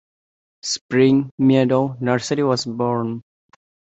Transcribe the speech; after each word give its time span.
Spring 0.63 1.29
Meadow 1.37 1.95
Nursery 1.99 2.41
was 2.41 2.65
born. 2.65 3.21